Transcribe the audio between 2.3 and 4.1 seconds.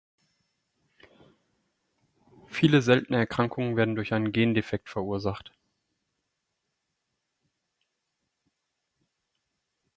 Viele seltene Erkrankungen werden